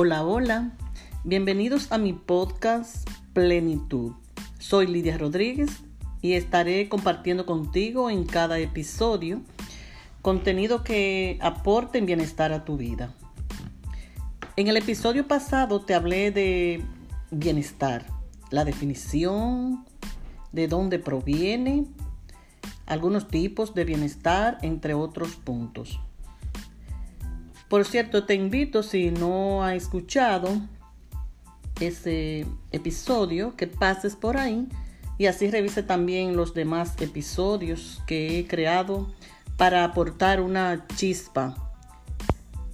[0.00, 0.70] Hola, hola.
[1.24, 4.12] Bienvenidos a mi podcast Plenitud.
[4.60, 5.70] Soy Lidia Rodríguez
[6.22, 9.40] y estaré compartiendo contigo en cada episodio
[10.22, 13.12] contenido que aporte bienestar a tu vida.
[14.54, 16.80] En el episodio pasado te hablé de
[17.32, 18.06] bienestar,
[18.52, 19.84] la definición,
[20.52, 21.86] de dónde proviene,
[22.86, 25.98] algunos tipos de bienestar, entre otros puntos.
[27.68, 30.48] Por cierto, te invito, si no has escuchado
[31.80, 34.66] ese episodio, que pases por ahí
[35.18, 39.12] y así revise también los demás episodios que he creado
[39.58, 41.56] para aportar una chispa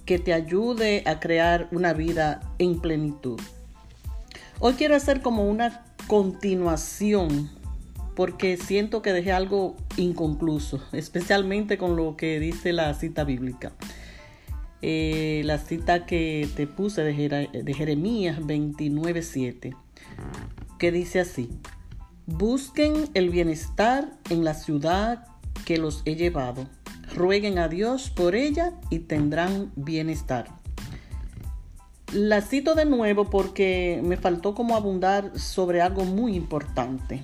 [0.05, 3.39] que te ayude a crear una vida en plenitud.
[4.59, 7.49] Hoy quiero hacer como una continuación
[8.15, 13.73] porque siento que dejé algo inconcluso, especialmente con lo que dice la cita bíblica.
[14.81, 19.75] Eh, la cita que te puse de, de Jeremías 29:7,
[20.77, 21.49] que dice así,
[22.25, 25.27] busquen el bienestar en la ciudad
[25.65, 26.67] que los he llevado,
[27.15, 30.47] rueguen a Dios por ella y tendrán bienestar.
[32.13, 37.23] La cito de nuevo porque me faltó como abundar sobre algo muy importante.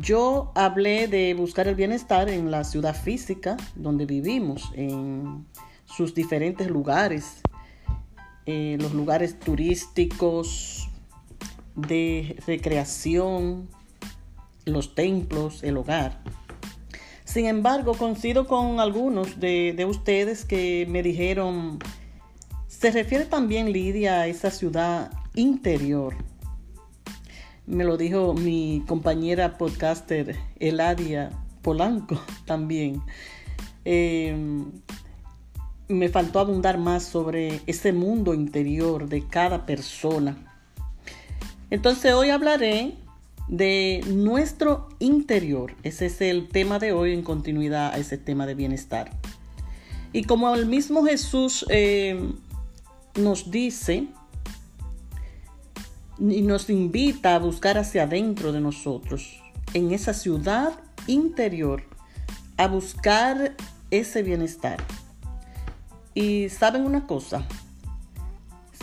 [0.00, 5.46] Yo hablé de buscar el bienestar en la ciudad física donde vivimos, en
[5.96, 7.42] sus diferentes lugares,
[8.46, 10.88] eh, los lugares turísticos,
[11.74, 13.68] de recreación,
[14.64, 16.20] los templos, el hogar.
[17.24, 21.78] Sin embargo, coincido con algunos de, de, ustedes que me dijeron,
[22.66, 26.14] se refiere también Lidia a esa ciudad interior.
[27.66, 31.30] Me lo dijo mi compañera podcaster Eladia
[31.62, 33.02] Polanco también.
[33.84, 34.36] Eh,
[35.92, 40.36] me faltó abundar más sobre ese mundo interior de cada persona.
[41.70, 42.94] Entonces hoy hablaré
[43.48, 45.74] de nuestro interior.
[45.82, 49.10] Ese es el tema de hoy en continuidad a ese tema de bienestar.
[50.12, 52.32] Y como el mismo Jesús eh,
[53.14, 54.08] nos dice
[56.18, 59.42] y nos invita a buscar hacia adentro de nosotros,
[59.74, 60.72] en esa ciudad
[61.06, 61.82] interior,
[62.58, 63.56] a buscar
[63.90, 64.76] ese bienestar.
[66.14, 67.46] Y saben una cosa,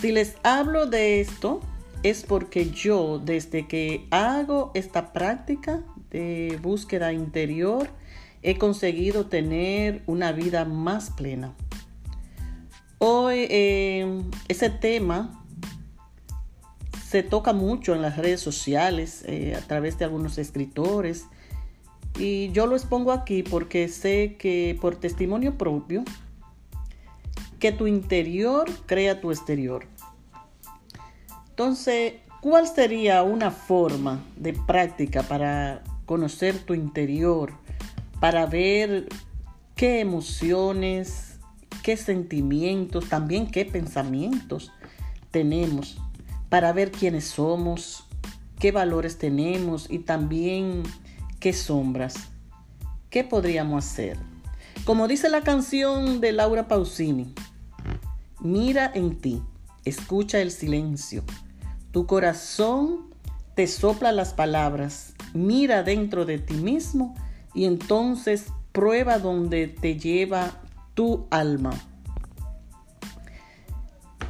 [0.01, 1.61] si les hablo de esto
[2.03, 7.89] es porque yo desde que hago esta práctica de búsqueda interior
[8.41, 11.53] he conseguido tener una vida más plena.
[12.97, 15.43] Hoy eh, ese tema
[17.05, 21.25] se toca mucho en las redes sociales eh, a través de algunos escritores
[22.17, 26.03] y yo lo expongo aquí porque sé que por testimonio propio
[27.59, 29.85] que tu interior crea tu exterior.
[31.49, 37.53] Entonces, ¿cuál sería una forma de práctica para conocer tu interior,
[38.19, 39.09] para ver
[39.75, 41.37] qué emociones,
[41.83, 44.71] qué sentimientos, también qué pensamientos
[45.31, 46.01] tenemos,
[46.49, 48.05] para ver quiénes somos,
[48.57, 50.83] qué valores tenemos y también
[51.39, 52.15] qué sombras?
[53.09, 54.17] ¿Qué podríamos hacer?
[54.85, 57.33] Como dice la canción de Laura Pausini,
[58.41, 59.41] Mira en ti,
[59.83, 61.23] escucha el silencio.
[61.91, 63.09] Tu corazón
[63.55, 65.13] te sopla las palabras.
[65.33, 67.15] Mira dentro de ti mismo
[67.53, 70.61] y entonces prueba donde te lleva
[70.93, 71.71] tu alma.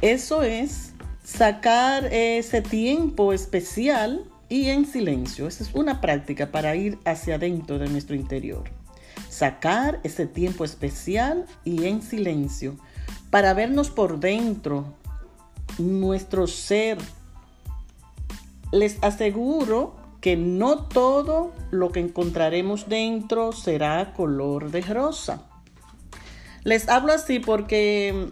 [0.00, 5.46] Eso es sacar ese tiempo especial y en silencio.
[5.46, 8.64] Esa es una práctica para ir hacia adentro de nuestro interior.
[9.28, 12.76] Sacar ese tiempo especial y en silencio
[13.30, 14.94] para vernos por dentro,
[15.78, 16.98] nuestro ser.
[18.72, 25.42] Les aseguro que no todo lo que encontraremos dentro será color de rosa.
[26.62, 28.28] Les hablo así porque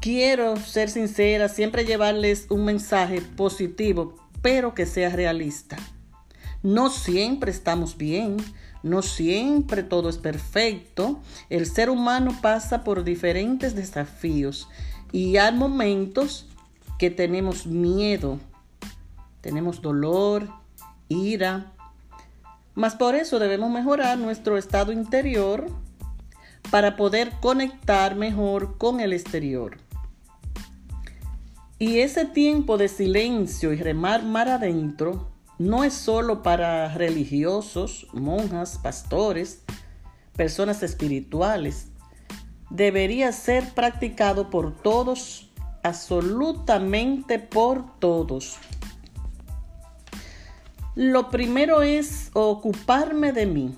[0.00, 5.76] quiero ser sincera, siempre llevarles un mensaje positivo, pero que sea realista.
[6.62, 8.38] No siempre estamos bien,
[8.82, 11.20] no siempre todo es perfecto.
[11.50, 14.68] El ser humano pasa por diferentes desafíos
[15.12, 16.46] y hay momentos
[16.98, 18.38] que tenemos miedo,
[19.40, 20.48] tenemos dolor,
[21.08, 21.72] ira.
[22.74, 25.66] Mas por eso debemos mejorar nuestro estado interior
[26.70, 29.78] para poder conectar mejor con el exterior.
[31.78, 35.31] Y ese tiempo de silencio y remar mar adentro
[35.62, 39.62] no es solo para religiosos, monjas, pastores,
[40.34, 41.86] personas espirituales.
[42.68, 45.52] Debería ser practicado por todos
[45.84, 48.56] absolutamente por todos.
[50.96, 53.76] Lo primero es ocuparme de mí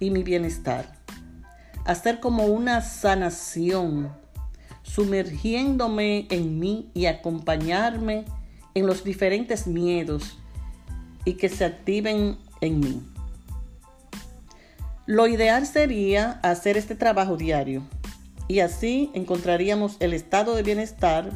[0.00, 0.96] y mi bienestar.
[1.84, 4.10] Hacer como una sanación,
[4.82, 8.24] sumergiéndome en mí y acompañarme
[8.74, 10.38] en los diferentes miedos
[11.26, 13.02] y que se activen en mí.
[15.04, 17.82] Lo ideal sería hacer este trabajo diario
[18.48, 21.30] y así encontraríamos el estado de bienestar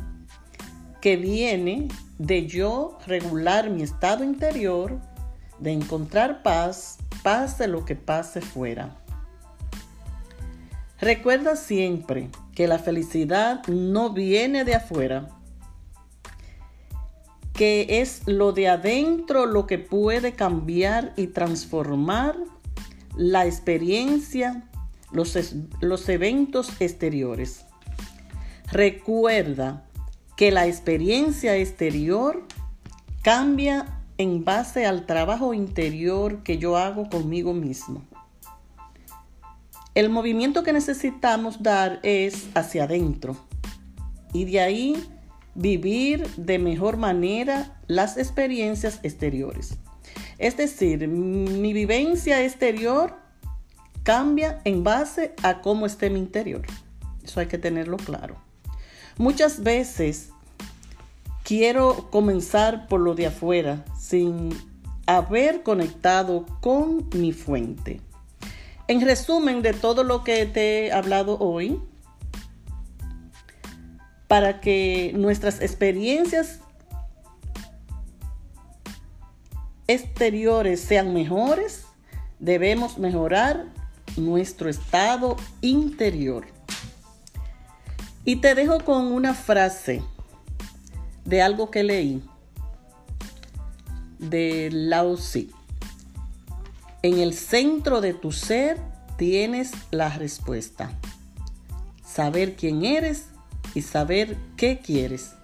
[1.03, 1.89] que viene
[2.19, 4.99] de yo regular mi estado interior,
[5.59, 8.97] de encontrar paz, pase lo que pase fuera.
[11.01, 15.29] Recuerda siempre que la felicidad no viene de afuera,
[17.61, 22.35] que es lo de adentro lo que puede cambiar y transformar
[23.19, 24.67] la experiencia,
[25.13, 25.37] los,
[25.83, 27.67] los eventos exteriores.
[28.73, 29.85] Recuerda
[30.39, 32.47] que la experiencia exterior
[33.21, 38.03] cambia en base al trabajo interior que yo hago conmigo mismo.
[39.95, 43.37] El movimiento que necesitamos dar es hacia adentro
[44.33, 45.20] y de ahí
[45.61, 49.77] vivir de mejor manera las experiencias exteriores.
[50.39, 53.15] Es decir, mi vivencia exterior
[54.03, 56.63] cambia en base a cómo esté mi interior.
[57.23, 58.37] Eso hay que tenerlo claro.
[59.19, 60.31] Muchas veces
[61.45, 64.57] quiero comenzar por lo de afuera sin
[65.05, 68.01] haber conectado con mi fuente.
[68.89, 71.79] En resumen de todo lo que te he hablado hoy,
[74.31, 76.61] para que nuestras experiencias
[79.89, 81.83] exteriores sean mejores,
[82.39, 83.67] debemos mejorar
[84.17, 86.47] nuestro estado interior.
[88.25, 90.01] Y te dejo con una frase
[91.25, 92.23] de algo que leí
[94.21, 95.49] de Lao Tzu.
[97.03, 98.79] En el centro de tu ser
[99.17, 100.93] tienes la respuesta.
[102.07, 103.30] Saber quién eres
[103.75, 105.35] y saber qué quieres.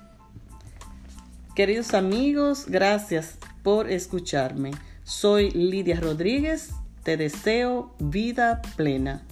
[1.54, 4.72] Queridos amigos, gracias por escucharme.
[5.04, 6.70] Soy Lidia Rodríguez.
[7.02, 9.22] Te deseo vida plena.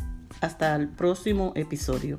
[0.41, 2.19] Hasta el próximo episodio.